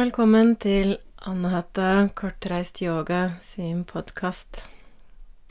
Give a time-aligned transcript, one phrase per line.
[0.00, 0.94] Velkommen til
[1.28, 4.62] Anne-Hatta Kortreist yoga sin podkast.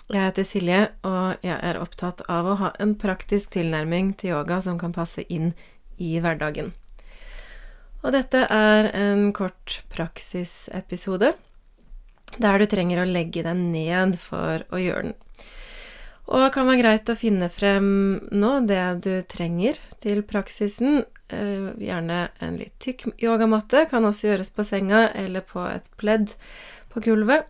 [0.09, 4.57] Jeg heter Silje, og jeg er opptatt av å ha en praktisk tilnærming til yoga
[4.65, 5.51] som kan passe inn
[6.01, 6.71] i hverdagen.
[8.01, 11.35] Og dette er en kort praksisepisode
[12.39, 15.17] der du trenger å legge deg ned for å gjøre den.
[16.25, 17.93] Og det kan være greit å finne frem
[18.33, 21.03] nå det du trenger til praksisen.
[21.29, 23.85] Eh, gjerne en litt tykk yogamatte.
[23.89, 26.33] Kan også gjøres på senga eller på et pledd
[26.89, 27.45] på gulvet.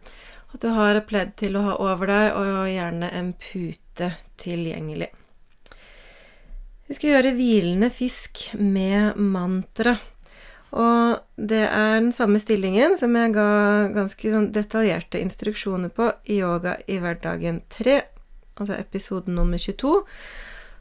[0.52, 5.11] At du har et pledd til å ha over deg, og gjerne en pute tilgjengelig.
[6.89, 9.94] Vi skal gjøre hvilende fisk med mantra.
[10.69, 13.50] Og det er den samme stillingen som jeg ga
[13.94, 18.02] ganske sånn detaljerte instruksjoner på i Yoga i hverdagen 3
[18.59, 20.03] altså episode nummer 22.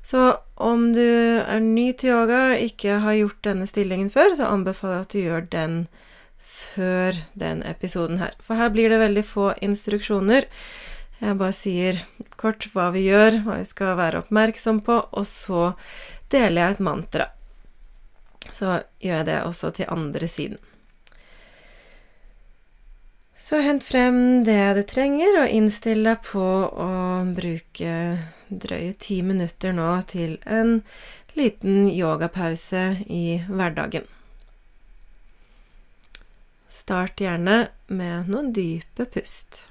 [0.02, 1.04] Så om du
[1.40, 5.20] er ny til yoga, ikke har gjort denne stillingen før, så anbefaler jeg at du
[5.22, 5.78] gjør den
[6.48, 8.36] før den episoden her.
[8.42, 10.46] For her blir det veldig få instruksjoner.
[11.18, 11.98] Jeg bare sier
[12.38, 15.72] kort hva vi gjør, hva vi skal være oppmerksom på, og så
[16.30, 17.28] deler jeg et mantra.
[18.54, 20.60] Så gjør jeg det også til andre siden.
[23.48, 26.88] Så hent frem det du trenger, og innstill deg på å
[27.32, 27.92] bruke
[28.52, 30.82] drøye ti minutter nå til en
[31.32, 34.04] liten yogapause i hverdagen.
[36.68, 37.56] Start gjerne
[37.88, 39.62] med noen dype pust.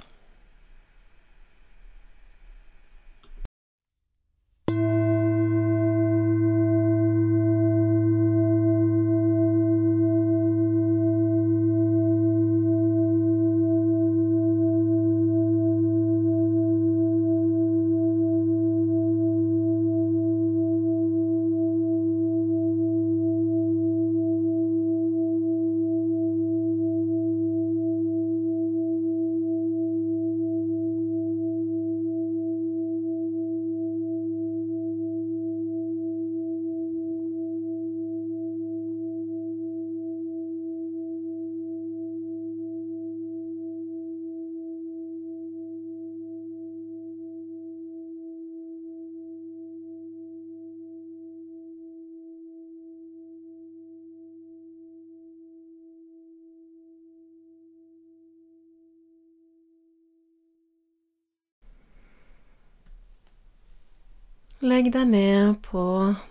[64.59, 65.81] Legg deg ned på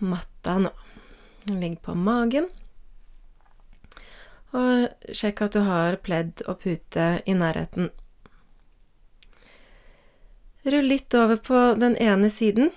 [0.02, 0.70] matta nå.
[1.54, 2.48] Ligg på magen.
[4.50, 7.92] Og sjekk at du har pledd og pute i nærheten.
[10.66, 12.72] Rull litt over på den ene siden,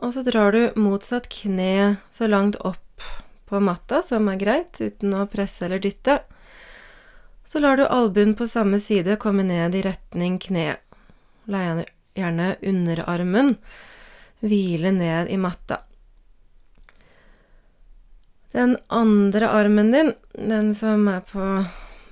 [0.00, 3.04] og så drar du motsatt kne så langt opp
[3.44, 6.22] på matta som er greit, uten å presse eller dytte.
[7.44, 10.80] Så lar du albuen på samme side komme ned i retning kneet.
[11.44, 11.82] La
[12.16, 13.58] gjerne underarmen
[14.42, 15.80] hvile ned i matta.
[18.52, 21.46] Den andre armen din, den som er på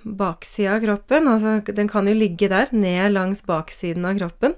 [0.02, 4.54] baksida av kroppen, altså den kan jo ligge der, ned langs baksiden av kroppen.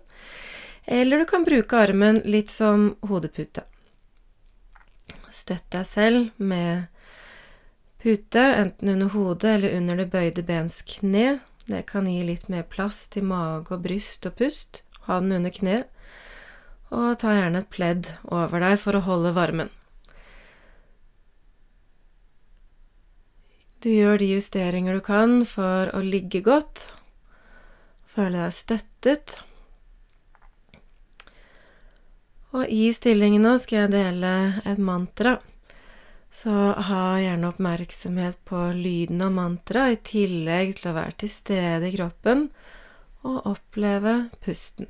[0.87, 3.65] Eller du kan bruke armen litt som hodepute.
[5.33, 6.87] Støtt deg selv med
[8.03, 11.41] pute, enten under hodet eller under det bøyde bens kne.
[11.67, 14.85] Det kan gi litt mer plass til mage og bryst og pust.
[15.09, 15.91] Ha den under kneet
[16.93, 19.71] og ta gjerne et pledd over deg for å holde varmen.
[23.83, 26.85] Du gjør de justeringer du kan for å ligge godt,
[28.07, 29.39] føle deg støttet.
[32.53, 34.35] Og i stillingen nå skal jeg dele
[34.69, 35.39] et mantra.
[36.33, 41.91] Så ha gjerne oppmerksomhet på lyden av mantraet, i tillegg til å være til stede
[41.91, 42.47] i kroppen
[43.27, 44.15] og oppleve
[44.45, 44.89] pusten.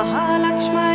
[0.00, 0.89] Mahalakshmi.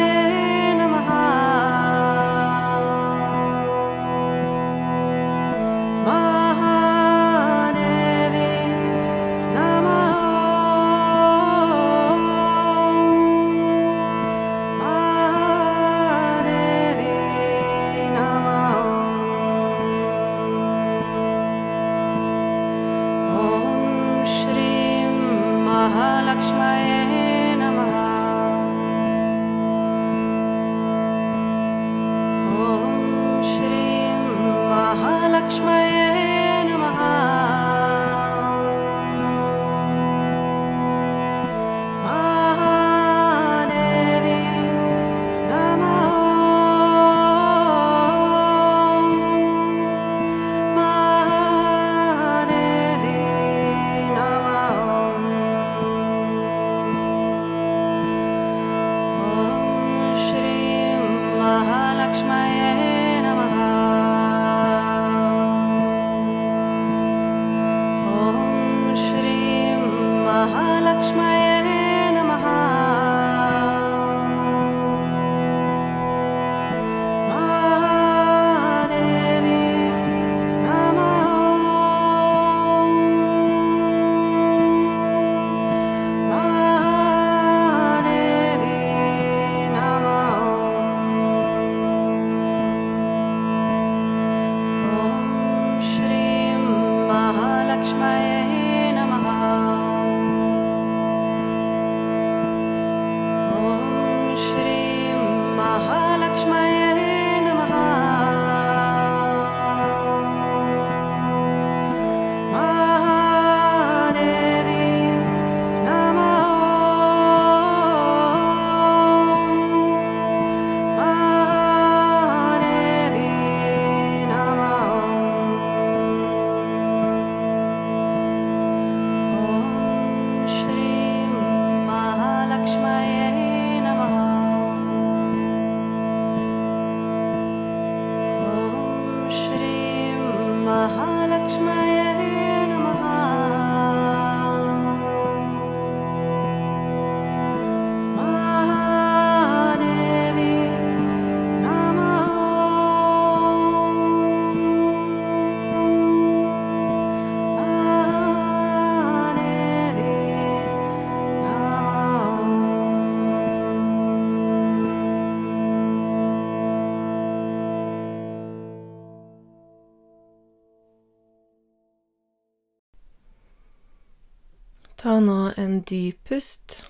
[175.85, 176.83] Nå dyp pust.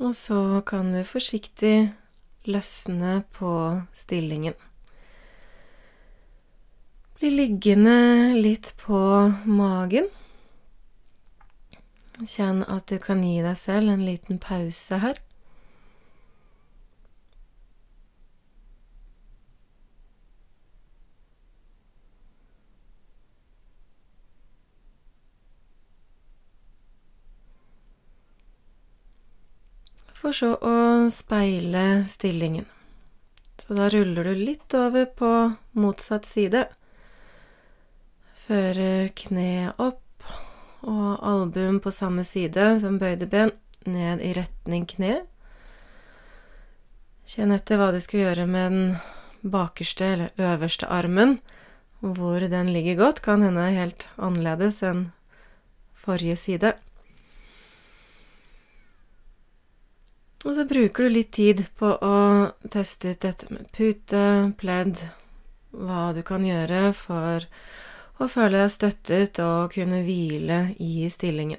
[0.00, 1.92] Og så kan du forsiktig
[2.44, 4.54] løsne på stillingen.
[7.18, 10.08] Bli liggende litt på magen.
[12.20, 15.25] Kjenn at du kan gi deg selv en liten pause her.
[30.26, 32.64] For så å speile stillingen.
[33.62, 35.28] Så da ruller du litt over på
[35.78, 36.64] motsatt side.
[38.42, 40.26] Fører kneet opp
[40.82, 43.52] og albuen på samme side som bøyde ben
[43.86, 45.12] ned i retning kne.
[47.30, 51.38] Kjenn etter hva du skal gjøre med den bakerste eller øverste armen.
[52.02, 55.06] Hvor den ligger godt, kan hende helt annerledes enn
[55.94, 56.74] forrige side.
[60.46, 62.16] Og så bruker du litt tid på å
[62.70, 64.20] teste ut dette med pute,
[64.60, 65.00] pledd,
[65.74, 67.48] hva du kan gjøre for
[68.22, 71.58] å føle deg støttet og kunne hvile i stillingen.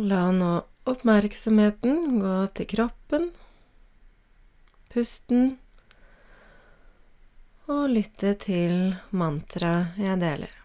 [0.00, 0.54] La nå
[0.88, 3.28] oppmerksomheten gå til kroppen,
[4.94, 5.58] pusten,
[7.68, 10.59] og lytte til mantraet jeg deler.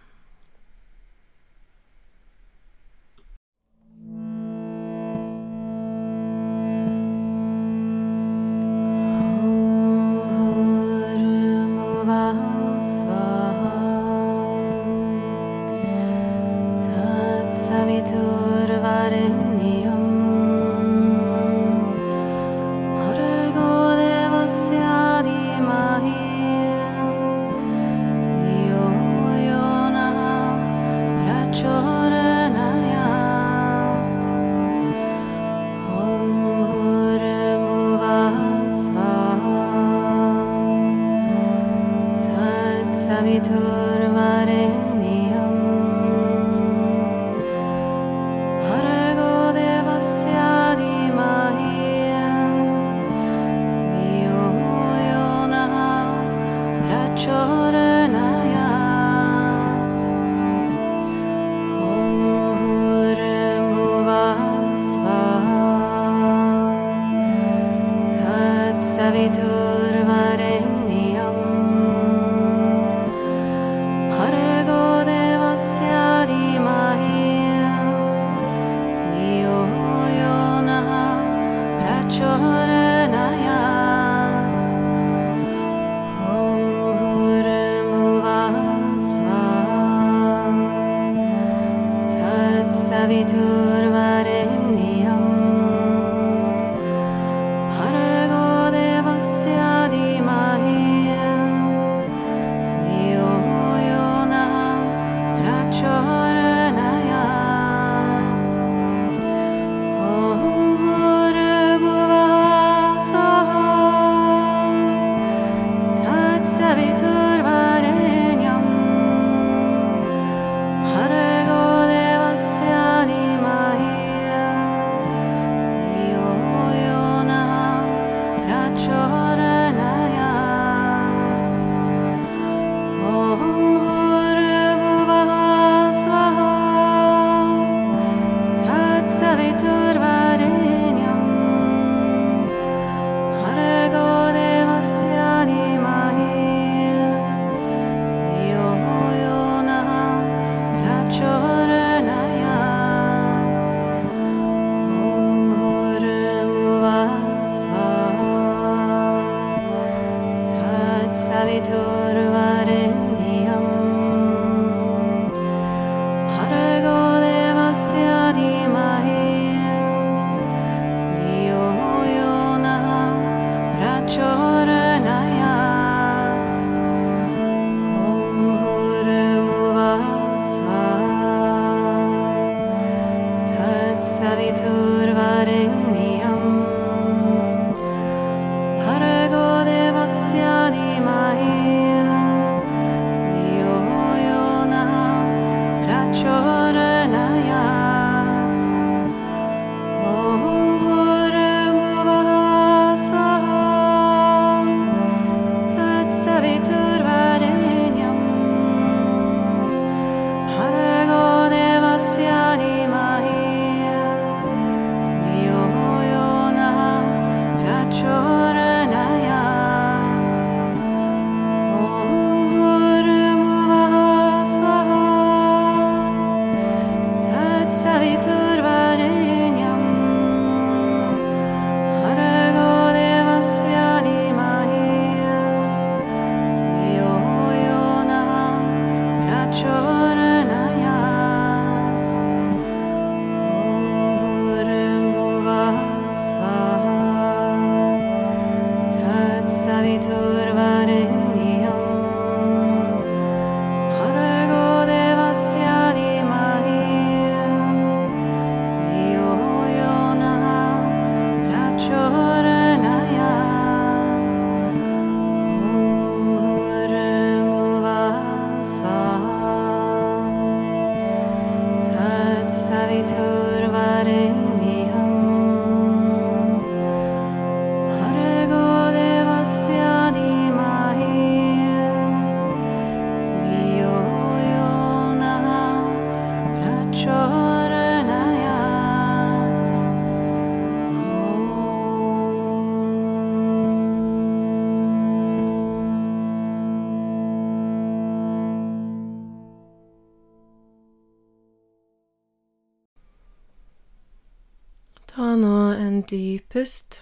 [306.65, 306.97] pust.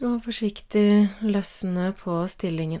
[0.00, 2.80] Og forsiktig løsne på stillingen.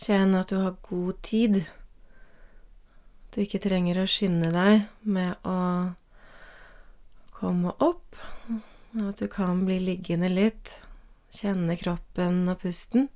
[0.00, 1.60] Kjenn at du har god tid.
[1.60, 5.58] At du ikke trenger å skynde deg med å
[7.36, 8.16] komme opp.
[9.04, 10.72] At du kan bli liggende litt,
[11.32, 13.12] kjenne kroppen og pusten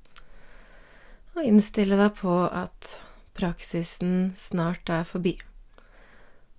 [1.37, 2.97] og innstille deg på at
[3.37, 5.35] praksisen snart er forbi,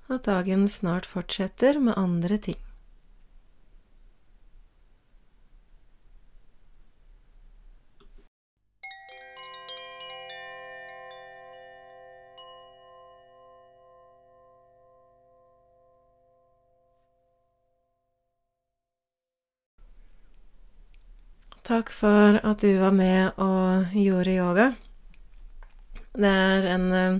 [0.08, 2.60] at dagen snart fortsetter med andre ting.
[21.68, 24.68] Takk for at du var med og gjorde yoga.
[26.16, 27.18] Det er en eh,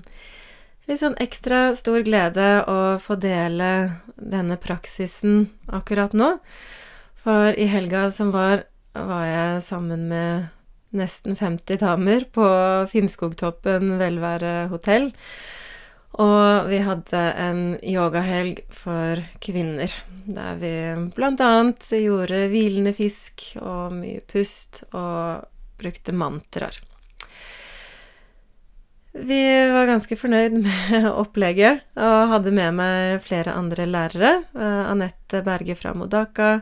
[0.89, 3.69] litt sånn ekstra stor glede å få dele
[4.17, 6.31] denne praksisen akkurat nå.
[7.21, 8.65] For i helga som var,
[8.97, 10.49] var jeg sammen med
[10.97, 12.49] nesten 50 damer på
[12.89, 15.11] Finnskogtoppen velvære hotell.
[16.17, 19.93] Og vi hadde en yogahelg for kvinner,
[20.25, 25.45] der vi annet gjorde hvilende fisk og mye pust og
[25.79, 26.81] brukte mantraer.
[29.19, 29.41] Vi
[29.73, 34.33] var ganske fornøyd med opplegget og hadde med meg flere andre lærere.
[34.55, 36.59] Eh, Anette Berge fra Modaka,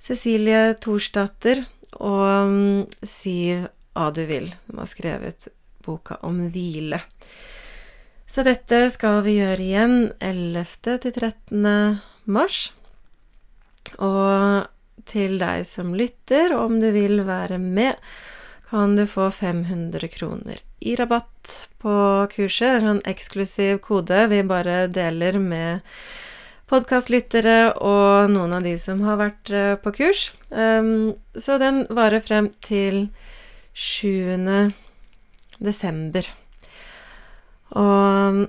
[0.00, 1.62] Cecilie Thorsdatter
[2.00, 3.64] og mm, Siv
[3.96, 5.48] Aduvil, som har skrevet
[5.84, 7.00] boka om hvile.
[8.30, 10.98] Så dette skal vi gjøre igjen 11.
[11.02, 11.64] til 13.
[12.30, 12.58] mars.
[13.98, 14.68] Og
[15.10, 17.98] til deg som lytter, om du vil være med,
[18.70, 21.50] kan du få 500 kroner i rabatt
[21.82, 21.94] på
[22.30, 22.76] kurset.
[22.76, 25.82] En sånn eksklusiv kode vi bare deler med
[26.70, 30.28] podkastlyttere og noen av de som har vært eh, på kurs.
[30.54, 33.08] Um, så den varer frem til
[33.74, 34.70] 7.
[35.58, 36.30] desember.
[37.78, 38.46] Og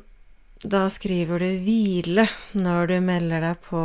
[0.64, 3.82] da skriver du 'hvile' når du melder deg på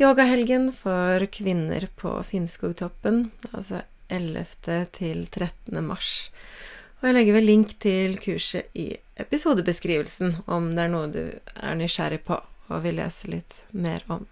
[0.00, 4.86] yogahelgen for kvinner på Finnskogtoppen, altså 11.
[4.92, 5.82] til 13.
[5.84, 6.30] mars.
[7.00, 11.76] Og jeg legger vel link til kurset i episodebeskrivelsen om det er noe du er
[11.78, 14.24] nysgjerrig på og vil lese litt mer om.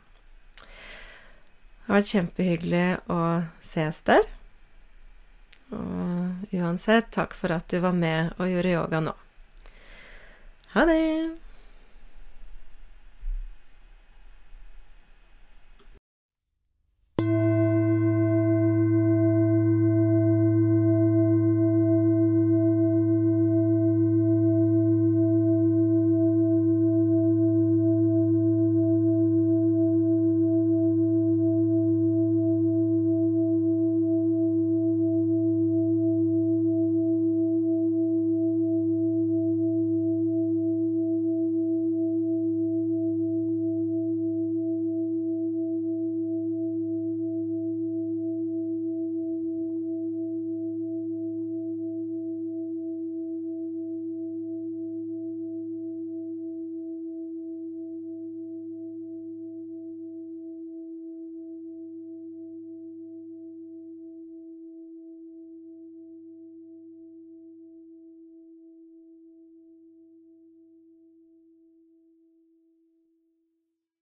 [0.56, 3.20] Det har vært kjempehyggelig å
[3.62, 4.24] ses der.
[5.74, 9.14] Og uansett, takk for at du var med og gjorde yoga nå.
[10.74, 11.43] Ha det!